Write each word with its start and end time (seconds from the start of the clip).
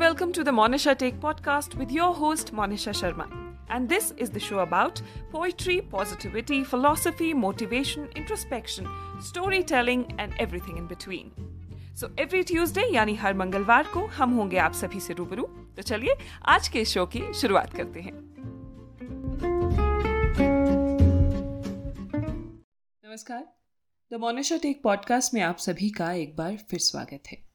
welcome 0.00 0.32
to 0.32 0.42
the 0.42 0.50
Monisha 0.50 0.96
Take 0.96 1.20
podcast 1.20 1.74
with 1.74 1.90
your 1.92 2.14
host 2.14 2.54
Monisha 2.54 2.92
Sharma. 2.98 3.24
And 3.68 3.86
this 3.86 4.12
is 4.16 4.30
the 4.30 4.40
show 4.40 4.60
about 4.60 5.02
poetry, 5.30 5.82
positivity, 5.82 6.64
philosophy, 6.64 7.34
motivation, 7.34 8.08
introspection, 8.16 8.86
storytelling 9.20 10.14
and 10.18 10.32
everything 10.38 10.78
in 10.78 10.86
between. 10.94 11.30
So 12.00 12.08
every 12.20 12.42
Tuesday 12.48 12.82
यानी 12.94 13.14
हर 13.22 13.34
मंगलवार 13.34 13.86
को 13.94 14.04
हम 14.18 14.30
होंगे 14.34 14.58
आप 14.58 14.72
सभी 14.74 15.00
से 15.00 15.14
रूबरू 15.14 15.42
तो 15.76 15.82
चलिए 15.82 16.14
आज 16.54 16.68
के 16.76 16.84
शो 16.84 17.04
की 17.14 17.22
शुरुआत 17.40 17.74
करते 17.76 18.00
हैं 18.00 18.12
नमस्कार 23.04 23.44
द 24.10 24.20
मोनिशा 24.20 24.56
टेक 24.62 24.82
पॉडकास्ट 24.84 25.34
में 25.34 25.40
आप 25.42 25.58
सभी 25.68 25.90
का 26.00 26.12
एक 26.24 26.36
बार 26.36 26.56
फिर 26.70 26.80
स्वागत 26.88 27.32
है 27.32 27.49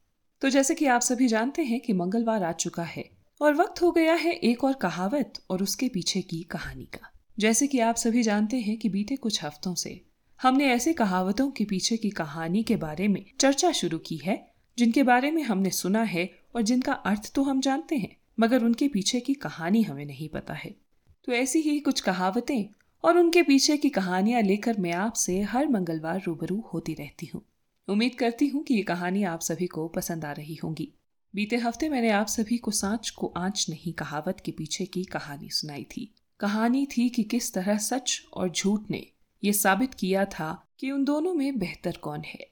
तो 0.45 0.49
जैसे 0.49 0.73
कि 0.75 0.85
आप 0.85 1.01
सभी 1.01 1.27
जानते 1.27 1.63
हैं 1.63 1.79
कि 1.79 1.93
मंगलवार 1.93 2.43
आ 2.43 2.51
चुका 2.51 2.83
है 2.83 3.03
और 3.41 3.53
वक्त 3.53 3.81
हो 3.81 3.91
गया 3.91 4.13
है 4.13 4.31
एक 4.31 4.63
और 4.63 4.73
कहावत 4.73 5.33
और 5.49 5.63
उसके 5.63 5.87
पीछे 5.87 6.21
की 6.21 6.41
कहानी 6.43 6.83
का। 6.85 6.99
जैसे 7.39 7.67
कि 7.67 7.79
आप 7.79 7.95
सभी 7.95 8.23
जानते 8.23 8.57
हैं 8.57 8.77
कि 8.77 8.89
बीते 8.89 9.15
कुछ 9.15 9.43
हफ्तों 9.43 9.73
से 9.75 10.05
हमने 10.41 10.65
ऐसे 10.65 10.93
कहावतों 10.93 11.49
के 11.51 11.65
पीछे 11.65 11.97
की 11.97 12.09
कहानी 12.09 12.63
के 12.63 12.75
बारे 12.75 13.07
में 13.07 13.25
चर्चा 13.39 13.71
शुरू 13.71 13.97
की 13.97 14.17
है, 14.17 14.53
जिनके 14.77 15.03
बारे 15.03 15.31
में 15.31 15.41
हमने 15.43 15.69
सुना 15.69 16.03
है 16.03 16.29
और 16.55 16.61
जिनका 16.61 16.93
अर्थ 16.93 17.31
तो 17.35 17.43
हम 17.43 17.61
जानते 17.61 17.95
हैं, 17.95 18.15
मगर 18.39 18.63
उनके 18.63 18.87
पीछे 18.87 19.19
की 19.19 19.33
कहानी 19.33 19.81
हमें 19.81 20.05
नहीं 20.05 20.29
पता 20.29 20.53
है। 20.53 20.75
तो 21.23 21.31
ऐसी 21.31 21.59
ही 21.59 21.79
कुछ 21.79 22.01
कहावतें 22.01 22.65
और 23.03 23.17
उनके 23.17 23.43
पीछे 23.43 23.77
की 23.77 23.89
कहानियाँ 23.89 24.41
लेकर 24.41 24.77
मैं 24.79 24.93
आपसे 24.93 25.41
हर 25.41 25.67
मंगलवार 25.67 26.21
रूबरू 26.27 26.63
होती 26.73 26.93
रहती 26.93 27.25
हूँ। 27.25 27.45
उम्मीद 27.87 28.15
करती 28.15 28.47
हूँ 28.47 28.63
कि 28.63 28.73
ये 28.73 28.81
कहानी 28.81 29.23
आप 29.23 29.39
सभी 29.39 29.65
को 29.67 29.87
पसंद 29.87 30.25
आ 30.25 30.31
रही 30.31 30.55
होंगी। 30.55 30.87
बीते 31.33 31.55
हफ़्ते 31.55 31.89
मैंने 31.89 32.09
आप 32.09 32.27
सभी 32.27 32.57
को 32.57 32.71
सांच 32.71 33.09
को 33.09 33.31
आँच 33.37 33.65
नहीं, 33.69 33.93
कहावत 33.93 34.37
के 34.45 34.51
पीछे 34.51 34.85
की 34.85 35.03
कहानी 35.03 35.49
सुनाई 35.49 35.83
थी। 35.91 36.13
कहानी 36.39 36.85
थी 36.87 37.07
कि 37.09 37.23
किस 37.23 37.53
तरह 37.53 37.77
सच 37.77 38.21
और 38.33 38.49
झूठ 38.49 38.89
ने 38.91 39.05
ये 39.43 39.53
साबित 39.53 39.93
किया 39.93 40.23
था 40.25 40.67
कि 40.79 40.91
उन 40.91 41.03
दोनों 41.03 41.33
में 41.33 41.57
बेहतर 41.59 41.97
कौन 41.97 42.21
है। 42.25 42.47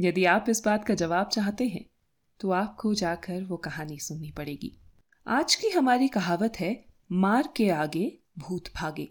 यदि 0.00 0.24
आप 0.24 0.46
इस 0.48 0.62
बात 0.64 0.84
का 0.84 0.94
जवाब 0.94 1.28
चाहते 1.28 1.66
हैं 1.68 1.84
तो 2.40 2.50
आपको 2.50 2.94
जाकर 2.94 3.42
वो 3.42 3.56
कहानी 3.56 3.98
सुननी 3.98 4.30
पड़ेगी। 4.30 4.72
आज 5.26 5.54
की 5.54 5.68
हमारी 5.68 6.08
कहावत 6.08 6.60
है, 6.60 6.84
मार 7.10 7.48
के 7.56 7.68
आगे, 7.70 8.12
भूत 8.38 8.72
भागे। 8.76 9.08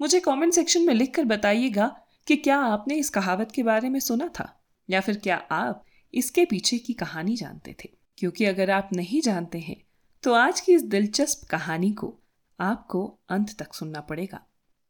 मुझे 0.00 0.20
कमेंट 0.20 0.52
सेक्शन 0.52 0.86
में 0.86 0.94
लिखकर 0.94 1.24
बताइएगा 1.24 1.86
कि 2.26 2.36
क्या 2.36 2.58
आपने 2.58 2.94
इस 2.94 3.10
कहावत 3.10 3.52
के 3.52 3.62
बारे 3.62 3.88
में 3.88 4.00
सुना 4.00 4.28
था। 4.28 4.56
या 4.90 5.00
फिर 5.00 5.16
क्या 5.16 5.36
आप 5.52 5.84
इसके 6.14 6.44
पीछे 6.44 6.78
की 6.78 6.92
कहानी 6.92 7.36
जानते 7.36 7.74
थे? 7.74 7.88
क्योंकि 8.18 8.44
अगर 8.44 8.70
आप 8.70 8.88
नहीं 8.92 9.20
जानते 9.20 9.58
हैं 9.58 9.76
तो 10.24 10.32
आज 10.34 10.60
की 10.60 10.72
इस 10.72 10.82
दिलचस्प 10.84 11.46
कहानी 11.48 11.90
को 11.92 12.16
आपको 12.58 13.04
अंत 13.28 13.54
तक 13.58 13.74
सुनना 13.74 14.00
पड़ेगा। 14.00 14.40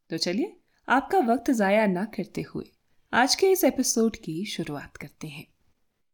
तो 0.09 0.17
चलिए, 0.17 0.55
आपका 0.87 1.19
वक्त 1.19 1.51
ज़ाया 1.51 1.85
ना 1.87 2.03
करते 2.05 2.41
हुए 2.41 2.65
आज 3.13 3.35
के 3.35 3.51
इस 3.51 3.63
एपिसोड 3.63 4.15
की 4.15 4.43
शुरुआत 4.45 4.97
करते 4.97 5.27
हैं। 5.27 5.45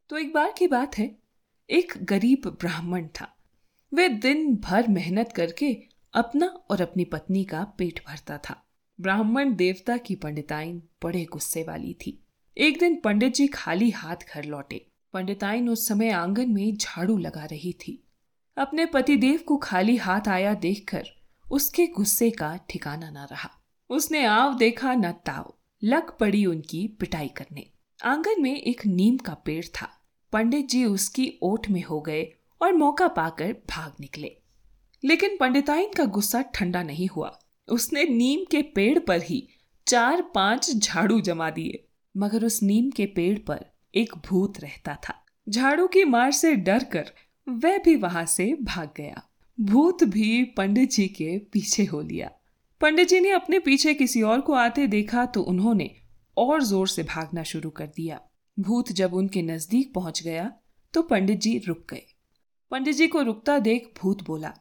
तो 0.09 0.17
एक 0.17 0.33
बार 0.33 0.53
की 0.57 0.67
बात 0.67 0.97
है, 0.97 1.15
एक 1.69 1.93
गरीब 2.03 2.47
ब्राह्मण 2.61 3.07
था। 3.19 3.33
वे 3.91 4.07
दिन 4.09 4.55
भर 4.55 4.87
मेहनत 4.87 5.31
करके 5.31 5.71
अपना 6.13 6.47
और 6.69 6.81
अपनी 6.81 7.05
पत्नी 7.05 7.43
का 7.45 7.63
पेट 7.77 8.03
भरता 8.07 8.37
था। 8.39 8.61
ब्राह्मण 8.99 9.55
देवता 9.55 9.97
की 9.97 10.15
पंडिताइन 10.15 10.81
बड़े 11.03 11.23
गुस्से 11.25 11.63
वाली 11.63 11.93
थी। 11.93 12.19
एक 12.59 12.79
दिन 12.79 13.01
पंडित 13.03 13.33
जी 13.33 13.47
खाली 13.47 13.89
हाथ 13.89 14.15
घर 14.33 14.43
लौटे। 14.43 14.87
पंडिताइन 15.13 15.69
उस 15.69 15.87
समय 15.87 16.09
आँगन 16.09 16.49
में 16.49 16.77
झाड़ू 16.77 17.17
लगा 17.17 17.45
रही 17.45 17.73
थी। 17.73 18.07
अपने 18.57 18.85
पतिदेव 18.85 19.39
को 19.47 19.57
खाली 19.57 19.97
हाथ 19.97 20.27
आया 20.27 20.53
देखकर 20.53 21.03
उसके 21.51 21.87
गुस्से 21.87 22.31
का 22.31 22.59
ठिकाना 22.69 23.09
न 23.09 23.17
रहा। 23.31 23.49
उसने 23.89 24.25
आव 24.25 24.57
देखा 24.57 24.95
न 24.95 25.11
ताव, 25.11 25.53
लग 25.83 26.17
पड़ी 26.17 26.45
उनकी 26.45 26.87
पिटाई 26.87 27.27
करने। 27.27 27.69
आँगन 28.05 28.41
में 28.41 28.61
एक 28.61 28.85
नीम 28.85 29.17
का 29.17 29.33
पेड़ 29.33 29.65
था। 29.65 29.89
पंडित 30.31 30.69
जी 30.69 30.85
उसकी 30.85 31.33
ओट 31.41 31.67
में 31.69 31.83
हो 31.83 32.01
गए 32.01 32.33
और 32.61 32.73
मौका 32.73 33.07
पाकर 33.07 33.55
भाग 33.69 33.93
निकले। 33.99 34.37
लेकिन 35.05 35.37
पंडिताइन 35.39 35.89
का 35.97 36.05
गुस्सा 36.05 36.41
ठंडा 36.41 36.83
नहीं 36.83 37.07
हुआ। 37.07 37.39
उसने 37.67 38.03
नीम 38.03 38.45
के 38.51 38.61
पेड़ 38.61 38.99
पर 38.99 39.21
ही 39.21 39.47
चार 39.87 40.21
पाँच 40.21 40.71
झाड़ू 40.71 41.21
जमा 41.21 41.49
दिए। 41.49 41.83
मगर 42.17 42.45
उस 42.45 42.61
नीम 42.63 42.89
के 42.91 43.05
पेड़ 43.05 43.37
पर 43.39 43.65
एक 43.93 44.13
भूत 44.27 44.59
रहता 44.59 44.95
था। 45.03 45.13
झाड़ू 45.47 45.87
की 45.87 46.03
मार 46.05 46.31
से 46.31 46.55
डर 46.57 46.83
कर 46.93 47.11
वह 47.47 47.77
भी 47.77 47.95
वहाँ 47.95 48.25
से 48.25 48.53
भाग 48.63 48.89
गया। 48.97 49.21
भूत 49.57 50.03
भी 50.05 50.43
पंडित 50.57 50.91
जी 50.91 51.07
के 51.09 51.37
पीछे 51.53 51.83
हो 51.85 52.01
लिया। 52.01 52.29
पंडित 52.81 53.07
जी 53.09 53.19
ने 53.19 53.29
अपने 53.31 53.59
पीछे 53.59 53.93
किसी 53.93 54.21
और 54.21 54.41
को 54.41 54.53
आते 54.55 54.87
देखा 54.87 55.25
तो 55.25 55.41
उन्होंने 55.43 55.89
और 56.37 56.63
ज़ोर 56.63 56.87
से 56.87 57.03
भागना 57.05 57.43
शुरू 57.43 57.69
कर 57.69 57.87
दिया। 57.87 58.19
भूत 58.57 58.91
जब 58.91 59.13
उनके 59.13 59.41
नज़दीक 59.43 59.93
पहुँच 59.93 60.21
गया 60.23 60.51
तो 60.93 61.01
पंडित 61.03 61.39
जी 61.39 61.57
रुक 61.67 61.85
गए। 61.91 62.03
पंडित 62.71 62.95
जी 62.95 63.07
को 63.07 63.21
रुकता 63.21 63.57
देख 63.59 63.91
भूत 64.01 64.23
बोला, 64.23 64.53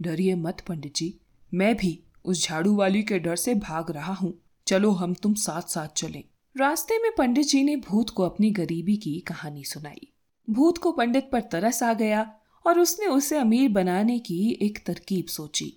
डरिए 0.00 0.34
मत 0.34 0.60
पंडित 0.68 0.94
जी, 0.94 1.18
मैं 1.52 1.74
भी 1.76 1.98
उस 2.24 2.44
झाड़ू 2.44 2.74
वाली 2.76 3.02
के 3.02 3.18
डर 3.18 3.36
से 3.36 3.54
भाग 3.56 3.90
रहा 3.90 4.12
हूँ। 4.12 4.32
चलो 4.66 4.90
हम 4.92 5.14
तुम 5.14 5.34
साथ 5.36 5.68
साथ 5.68 5.88
चलें। 5.96 6.22
रास्ते 6.56 6.98
में 6.98 7.10
पंडित 7.18 7.46
जी 7.46 7.62
ने 7.64 7.76
भूत 7.76 8.10
को 8.10 8.22
अपनी 8.22 8.50
गरीबी 8.50 8.96
की 8.96 9.18
कहानी 9.20 9.64
सुनाई। 9.64 10.12
भूत 10.50 10.78
को 10.78 10.92
पंडित 10.92 11.28
पर 11.32 11.40
तरस 11.40 11.82
आ 11.82 11.92
गया 11.94 12.40
और 12.66 12.78
उसने 12.80 13.06
उसे 13.06 13.36
अमीर 13.36 13.68
बनाने 13.68 14.18
की 14.18 14.58
एक 14.62 14.78
तरकीब 14.86 15.26
सोची। 15.26 15.72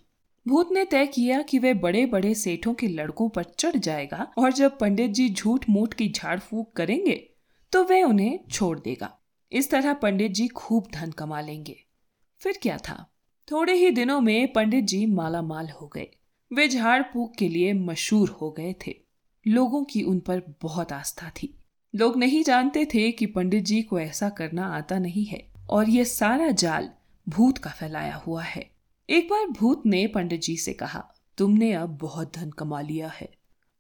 भूत 0.48 0.70
ने 0.72 0.86
तय 0.86 1.08
किया 1.08 1.42
कि 1.42 1.60
वह 1.60 1.74
बड़े 1.74 2.06
बड़े 2.06 2.34
सेठों 2.36 2.74
के 2.74 2.88
लड़कों 2.88 3.30
पर 3.30 3.44
चढ़ 3.44 3.76
जाएगा 3.76 4.32
और 4.38 4.54
जब 4.54 4.78
पंडित 4.80 5.12
जी 5.12 5.30
झूठ 5.30 5.66
मूठ 5.70 5.94
की 5.94 6.10
झाड़ 6.10 6.40
फूक 6.40 6.72
करेंगे 6.76 7.16
तो 7.74 7.84
वह 7.84 8.04
उन्हें 8.04 8.40
छोड़ 8.52 8.80
देगा। 8.80 9.14
इस 9.52 9.70
तरह 9.72 9.94
पंडित 9.94 10.32
जी 10.32 10.48
खूब 10.48 10.88
धन 10.94 11.12
कमा 11.12 11.42
लेंगे। 11.42 11.76
फिर 12.42 12.60
क्या 12.62 12.78
था? 12.78 13.12
थोड़े 13.52 13.74
ही 13.74 13.92
दिनों 13.92 14.22
में 14.22 14.54
पंडित 14.54 14.86
जी 14.86 15.06
माला 15.06 15.42
माल 15.42 15.70
हो 15.70 15.88
गए। 15.88 16.08
वे 16.52 16.68
झाड़ 16.68 17.02
फूक 17.04 17.36
के 17.36 17.50
लिए 17.50 17.74
मशहूर 17.74 18.30
हो 18.30 18.52
गए 18.52 18.76
थे। 18.88 19.09
लोगों 19.46 19.84
की 19.84 20.02
उन 20.04 20.20
पर 20.20 20.42
बहुत 20.62 20.92
आस्था 20.92 21.30
थी। 21.30 21.54
लोग 21.94 22.18
नहीं 22.18 22.44
जानते 22.44 22.86
थे 22.86 23.12
कि 23.12 23.26
पंडित 23.26 23.64
जी 23.64 23.82
को 23.82 24.00
ऐसा 24.00 24.30
करना 24.30 24.66
आता 24.68 25.00
नहीं 25.00 25.26
है 25.26 25.42
और 25.70 25.90
ये 25.90 26.06
सारा 26.06 26.50
जाल 26.52 26.90
भूत 27.28 27.58
का 27.58 27.70
फैलाया 27.70 28.16
हुआ 28.16 28.44
है। 28.44 28.70
एक 29.10 29.30
बार 29.30 29.46
भूत 29.50 29.86
ने 29.86 30.06
पंडित 30.08 30.42
जी 30.42 30.58
से 30.58 30.74
कहा, 30.74 31.04
तुमने 31.38 31.72
अब 31.74 31.98
बहुत 31.98 32.36
धन 32.36 32.50
कमा 32.50 32.82
लिया 32.82 33.08
है। 33.10 33.30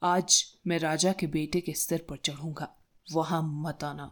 आज 0.01 0.43
मैं 0.67 0.79
राजा 0.79 1.11
के 1.11 1.27
बेटे 1.27 1.61
के 1.61 1.73
सिर 1.73 2.05
पर 2.09 2.17
चढ़ूँगा। 2.17 2.69
वहाँ 3.13 3.41
मत 3.43 3.83
आना। 3.83 4.05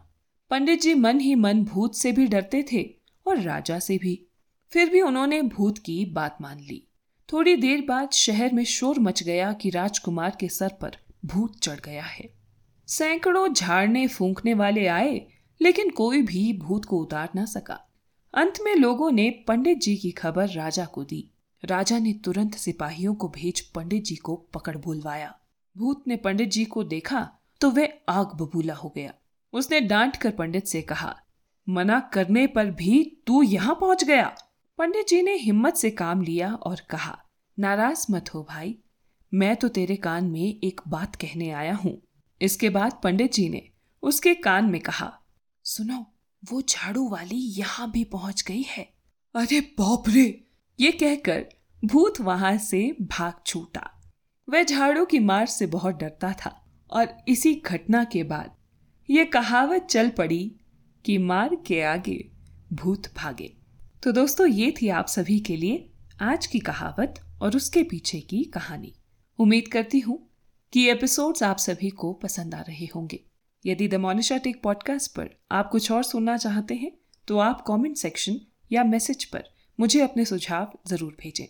पंडित 0.50 0.82
जी 0.82 0.94
मन 0.94 1.20
ही 1.20 1.34
मन 1.34 1.64
भूत 1.64 1.96
से 1.96 2.12
भी 2.12 2.26
डरते 2.26 2.64
थे 2.72 2.82
और 3.26 3.40
राजा 3.40 3.78
से 3.78 3.98
भी। 3.98 4.14
फिर 4.72 4.90
भी 4.90 5.00
उन्होंने 5.00 5.42
भूत 5.42 5.78
की 5.78 6.04
बात 6.04 6.38
मान 6.40 6.60
ली। 6.60 6.82
थोड़ी 7.28 7.56
देर 7.56 7.80
बाद 7.80 8.10
शहर 8.10 8.52
में 8.52 8.64
शोर 8.64 8.98
मच 8.98 9.22
गया 9.22 9.52
कि 9.52 9.70
राजकुमार 9.70 10.36
के 10.40 10.48
सर 10.48 10.72
पर 10.80 10.96
भूत 11.22 11.58
चढ़ 11.60 11.80
गया 11.80 12.02
है। 12.02 12.28
सैकड़ों 12.88 13.48
झाड़ने 13.48 14.06
फूंकने 14.08 14.54
वाले 14.54 14.86
आए, 14.86 15.26
लेकिन 15.60 15.90
कोई 15.90 16.22
भी 16.22 16.52
भूत 16.58 16.84
को 16.84 16.98
उतार 16.98 17.28
ना 17.34 17.44
सका। 17.46 17.80
अंत 18.34 18.58
में 18.64 18.74
लोगों 18.74 19.10
ने 19.10 19.28
पंडित 19.48 19.78
जी 19.78 19.96
की 19.96 20.10
खबर 20.12 20.48
राजा 20.48 20.84
को 20.84 21.04
दी। 21.04 21.28
राजा 21.62 21.98
ने 21.98 22.12
तुरंत 22.24 22.54
सिपाहियों 22.54 23.14
को 23.14 23.28
भेज 23.28 23.60
पंडित 23.68 24.04
जी 24.04 24.16
को 24.16 24.34
पकड़ 24.54 24.76
बुलवाया। 24.76 25.34
भूत 25.76 26.04
ने 26.08 26.16
पंडित 26.16 26.50
जी 26.50 26.64
को 26.64 26.84
देखा 26.84 27.28
तो 27.60 27.70
वह 27.70 27.92
आग 28.08 28.34
बबूला 28.34 28.74
हो 28.74 28.92
गया। 28.96 29.12
उसने 29.52 29.80
डांट 29.80 30.16
कर 30.16 30.30
पंडित 30.30 30.66
से 30.66 30.82
कहा, 30.82 31.14
मना 31.66 31.98
करने 32.12 32.46
पर 32.46 32.70
भी 32.72 33.22
तू 33.26 33.42
यहाँ 33.42 33.74
पहुँच 33.74 34.04
गया? 34.04 34.26
पंडित 34.78 35.08
जी 35.08 35.20
ने 35.22 35.34
हिम्मत 35.34 35.76
से 35.76 35.90
काम 35.92 36.22
लिया 36.22 36.52
और 36.52 36.80
कहा, 36.90 37.18
नाराज़ 37.58 38.06
मत 38.10 38.34
हो 38.34 38.46
भाई 38.48 38.76
मैं 39.32 39.54
तो 39.56 39.68
तेरे 39.68 39.96
कान 39.96 40.24
में 40.24 40.60
एक 40.64 40.80
बात 40.88 41.16
कहने 41.16 41.50
आया 41.50 41.74
हूँ। 41.74 42.00
इसके 42.40 42.70
बाद 42.70 43.00
पंडित 43.04 43.32
जी 43.32 43.48
ने 43.48 43.62
उसके 44.02 44.34
कान 44.34 44.64
में 44.64 44.80
कहा, 44.80 45.12
सुनो, 45.64 46.04
वो 46.42 46.60
झाड़ू 46.62 47.08
वाली 47.08 47.36
यहाँ 47.36 47.90
भी 47.90 48.04
पहुँच 48.04 48.42
गई 48.48 48.62
है। 48.62 48.82
अरे 49.34 49.60
बाप 49.60 50.08
रे! 50.08 50.44
ये 50.78 50.90
कहकर 50.92 51.44
भूत 51.82 52.20
वहाँ 52.20 52.56
से 52.58 52.80
भाग 53.02 53.40
छूटा। 53.46 53.90
वह 54.48 54.62
झाड़ू 54.62 55.04
की 55.04 55.18
मार 55.18 55.46
से 55.46 55.66
बहुत 55.66 55.94
डरता 55.94 56.32
था 56.32 56.54
और 56.90 57.16
इसी 57.28 57.54
घटना 57.66 58.04
के 58.04 58.22
बाद 58.22 58.56
ये 59.08 59.24
कहावत 59.24 59.86
चल 59.90 60.08
पड़ी 60.08 60.60
कि 61.04 61.18
मार 61.18 61.54
के 61.66 61.82
आगे 61.82 62.18
भूत 62.72 63.12
भागे। 63.16 63.52
तो 64.02 64.12
दोस्तों, 64.12 64.46
ये 64.46 64.74
थी 64.82 64.88
आप 64.88 65.06
सभी 65.06 65.38
के 65.40 65.56
लिए 65.56 65.88
आज 66.22 66.46
की 66.46 66.58
कहावत 66.58 67.20
और 67.42 67.56
उसके 67.56 67.82
पीछे 67.82 68.20
की 68.20 68.42
कहानी। 68.44 68.92
उम्मीद 69.38 69.68
करती 69.68 69.98
हूँ 70.00 70.18
कि 70.72 70.88
एपिसोड्स 70.90 71.42
आप 71.42 71.56
सभी 71.56 71.90
को 71.90 72.12
पसंद 72.12 72.54
आ 72.54 72.60
रहे 72.60 72.86
होंगे। 72.86 73.20
यदि 73.64 73.88
द 73.88 73.94
मोनिशा 73.94 74.36
टेक 74.36 74.62
पॉडकास्ट 74.62 75.14
पर 75.14 75.28
आप 75.52 75.68
कुछ 75.70 75.90
और 75.92 76.02
सुनना 76.02 76.36
चाहते 76.36 76.74
हैं 76.74 76.90
तो 77.28 77.38
आप 77.38 77.64
कमेंट 77.66 77.96
सेक्शन 77.96 78.40
या 78.72 78.84
मैसेज 78.84 79.24
पर 79.24 79.44
मुझे 79.78 80.00
अपने 80.00 80.24
सुझाव 80.24 80.78
ज़रूर 80.86 81.16
भेजें। 81.20 81.46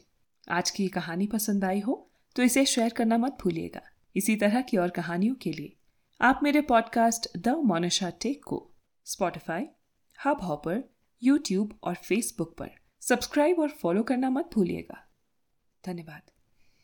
आज 0.49 0.71
की 0.71 0.83
ये 0.83 0.89
कहानी 0.89 1.27
पसंद 1.27 1.65
आई 1.65 1.81
हो 1.81 2.05
तो 2.37 2.43
इसे 2.43 2.65
शेयर 2.67 2.91
करना 2.91 3.19
मत 3.19 3.39
भूलिएगा। 3.43 3.83
इसी 4.17 4.37
तरह 4.37 4.61
की 4.61 4.77
और 4.77 4.91
कहानियों 4.91 5.35
के 5.35 5.53
लिए 5.53 5.75
आप 6.21 6.41
मेरे 6.43 6.61
पॉडकास्ट 6.61 7.29
द 7.39 7.57
मोनिशा 7.65 8.11
टेक 8.21 8.45
को 8.45 8.67
स्पॉटिफाई 9.07 9.67
हब 10.19 10.41
हॉपर 10.43 10.83
यूट्यूब 11.23 11.79
और 11.83 11.95
फेसबुक 11.95 12.57
पर 12.59 12.71
सब्सक्राइब 13.03 13.59
और 13.59 13.69
फॉलो 13.73 14.03
करना 14.03 14.31
मत 14.31 14.51
भूलिएगा। 14.55 15.05
धन्यवाद। 15.85 16.38